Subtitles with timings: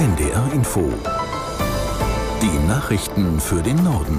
[0.00, 0.90] NDR Info.
[2.40, 4.18] Die Nachrichten für den Norden.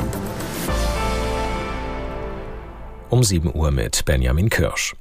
[3.10, 4.96] Um 7 Uhr mit Benjamin Kirsch.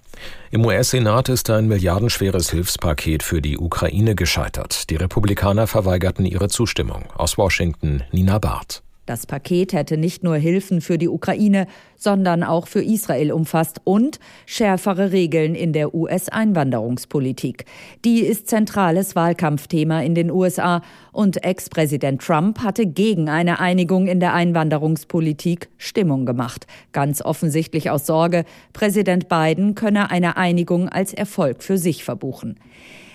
[0.51, 4.89] Im US-Senat ist ein milliardenschweres Hilfspaket für die Ukraine gescheitert.
[4.89, 7.05] Die Republikaner verweigerten ihre Zustimmung.
[7.15, 8.83] Aus Washington Nina Barth.
[9.11, 11.67] Das Paket hätte nicht nur Hilfen für die Ukraine,
[11.97, 17.65] sondern auch für Israel umfasst und schärfere Regeln in der US-Einwanderungspolitik.
[18.05, 24.21] Die ist zentrales Wahlkampfthema in den USA und Ex-Präsident Trump hatte gegen eine Einigung in
[24.21, 26.69] der Einwanderungspolitik Stimmung gemacht.
[26.93, 32.61] Ganz offensichtlich aus Sorge, Präsident Biden könne eine Einigung als Erfolg für sich verbuchen.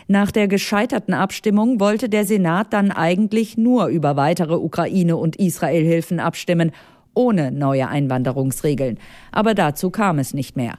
[0.07, 6.19] Nach der gescheiterten Abstimmung wollte der Senat dann eigentlich nur über weitere Ukraine- und Israelhilfen
[6.19, 6.71] abstimmen,
[7.15, 8.99] ohne neue Einwanderungsregeln.
[9.31, 10.75] Aber dazu kam es nicht mehr.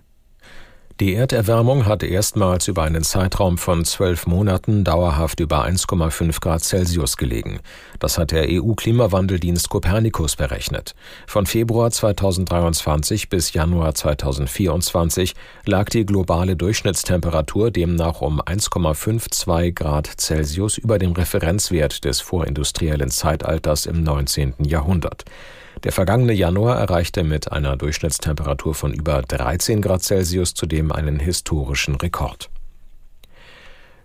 [0.99, 7.19] Die Erderwärmung hat erstmals über einen Zeitraum von zwölf Monaten dauerhaft über 1,5 Grad Celsius
[7.19, 7.61] gelegen.
[7.99, 10.95] Das hat der EU-Klimawandeldienst Copernicus berechnet.
[11.27, 15.35] Von Februar 2023 bis Januar 2024
[15.67, 23.85] lag die globale Durchschnittstemperatur demnach um 1,52 Grad Celsius über dem Referenzwert des vorindustriellen Zeitalters
[23.85, 24.55] im 19.
[24.61, 25.27] Jahrhundert.
[25.85, 31.95] Der vergangene Januar erreichte mit einer Durchschnittstemperatur von über 13 Grad Celsius zudem einen historischen
[31.97, 32.51] Rekord.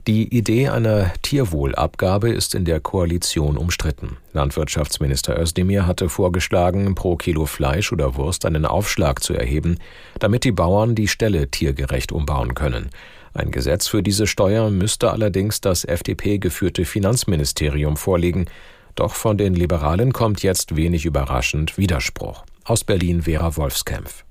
[0.08, 4.17] Die Idee einer Tierwohlabgabe ist in der Koalition umstritten.
[4.33, 9.77] Landwirtschaftsminister Özdemir hatte vorgeschlagen, pro Kilo Fleisch oder Wurst einen Aufschlag zu erheben,
[10.17, 12.89] damit die Bauern die Ställe tiergerecht umbauen können.
[13.36, 18.47] Ein Gesetz für diese Steuer müsste allerdings das FDP geführte Finanzministerium vorlegen,
[18.95, 22.44] doch von den Liberalen kommt jetzt wenig überraschend Widerspruch.
[22.64, 24.23] Aus Berlin Vera Wolfskämpf.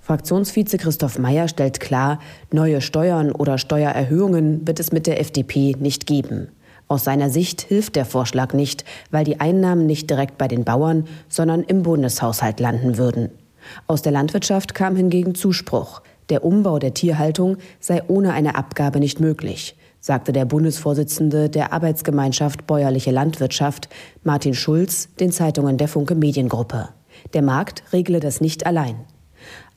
[0.00, 2.20] Fraktionsvize Christoph Meyer stellt klar,
[2.52, 6.48] neue Steuern oder Steuererhöhungen wird es mit der FDP nicht geben.
[6.88, 11.08] Aus seiner Sicht hilft der Vorschlag nicht, weil die Einnahmen nicht direkt bei den Bauern,
[11.28, 13.30] sondern im Bundeshaushalt landen würden.
[13.88, 16.02] Aus der Landwirtschaft kam hingegen Zuspruch.
[16.28, 19.74] Der Umbau der Tierhaltung sei ohne eine Abgabe nicht möglich
[20.06, 23.88] sagte der Bundesvorsitzende der Arbeitsgemeinschaft Bäuerliche Landwirtschaft,
[24.22, 26.90] Martin Schulz, den Zeitungen der Funke Mediengruppe.
[27.34, 29.00] Der Markt regle das nicht allein.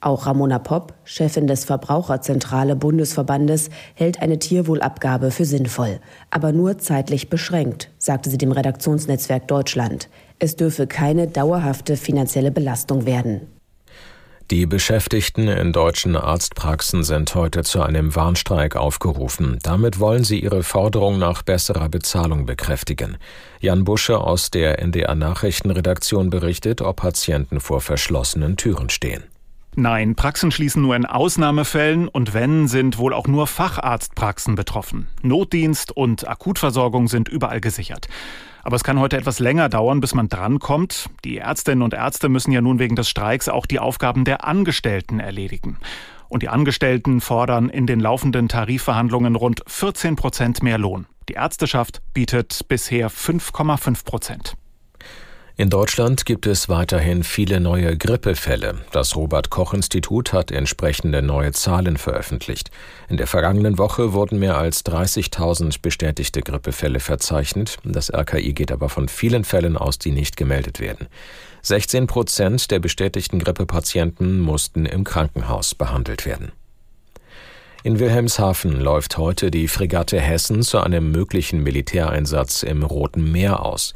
[0.01, 7.31] Auch Ramona Popp, Chefin des Verbraucherzentrale Bundesverbandes, hält eine Tierwohlabgabe für sinnvoll, aber nur zeitlich
[7.31, 10.09] beschränkt, sagte sie dem Redaktionsnetzwerk Deutschland.
[10.38, 13.47] Es dürfe keine dauerhafte finanzielle Belastung werden.
[14.52, 19.60] Die Beschäftigten in deutschen Arztpraxen sind heute zu einem Warnstreik aufgerufen.
[19.62, 23.18] Damit wollen sie ihre Forderung nach besserer Bezahlung bekräftigen.
[23.60, 29.24] Jan Busche aus der NDR Nachrichtenredaktion berichtet, ob Patienten vor verschlossenen Türen stehen.
[29.75, 35.07] Nein, Praxen schließen nur in Ausnahmefällen und wenn, sind wohl auch nur Facharztpraxen betroffen.
[35.22, 38.07] Notdienst und Akutversorgung sind überall gesichert.
[38.63, 41.09] Aber es kann heute etwas länger dauern, bis man drankommt.
[41.24, 45.19] Die Ärztinnen und Ärzte müssen ja nun wegen des Streiks auch die Aufgaben der Angestellten
[45.19, 45.78] erledigen.
[46.28, 51.07] Und die Angestellten fordern in den laufenden Tarifverhandlungen rund 14 Prozent mehr Lohn.
[51.30, 54.56] Die Ärzteschaft bietet bisher 5,5 Prozent.
[55.59, 58.75] In Deutschland gibt es weiterhin viele neue Grippefälle.
[58.94, 62.72] Das Robert Koch Institut hat entsprechende neue Zahlen veröffentlicht.
[63.09, 67.75] In der vergangenen Woche wurden mehr als 30.000 bestätigte Grippefälle verzeichnet.
[67.84, 71.08] Das RKI geht aber von vielen Fällen aus, die nicht gemeldet werden.
[71.64, 76.53] 16 Prozent der bestätigten Grippepatienten mussten im Krankenhaus behandelt werden.
[77.81, 83.94] In Wilhelmshaven läuft heute die Fregatte Hessen zu einem möglichen Militäreinsatz im Roten Meer aus.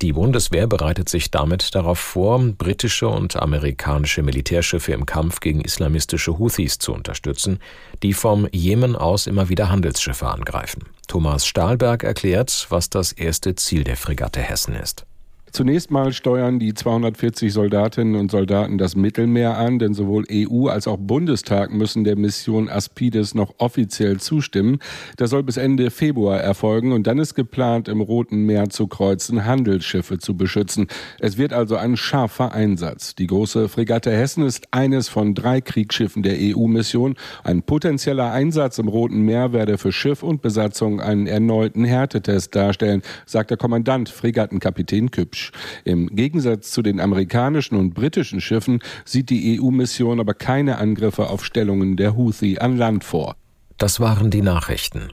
[0.00, 6.38] Die Bundeswehr bereitet sich damit darauf vor, britische und amerikanische Militärschiffe im Kampf gegen islamistische
[6.38, 7.58] Houthis zu unterstützen,
[8.02, 10.84] die vom Jemen aus immer wieder Handelsschiffe angreifen.
[11.06, 15.04] Thomas Stahlberg erklärt, was das erste Ziel der Fregatte Hessen ist.
[15.52, 20.86] Zunächst mal steuern die 240 Soldatinnen und Soldaten das Mittelmeer an, denn sowohl EU als
[20.86, 24.78] auch Bundestag müssen der Mission Aspides noch offiziell zustimmen.
[25.16, 29.44] Das soll bis Ende Februar erfolgen und dann ist geplant, im Roten Meer zu kreuzen,
[29.44, 30.86] Handelsschiffe zu beschützen.
[31.18, 33.16] Es wird also ein scharfer Einsatz.
[33.16, 37.16] Die große Fregatte Hessen ist eines von drei Kriegsschiffen der EU-Mission.
[37.42, 43.02] Ein potenzieller Einsatz im Roten Meer werde für Schiff und Besatzung einen erneuten Härtetest darstellen,
[43.26, 45.39] sagt der Kommandant Fregattenkapitän Kübsch.
[45.40, 45.52] Beach.
[45.84, 51.44] Im Gegensatz zu den amerikanischen und britischen Schiffen sieht die EU-Mission aber keine Angriffe auf
[51.44, 53.36] Stellungen der Houthi an Land vor.
[53.78, 55.12] Das waren die Nachrichten.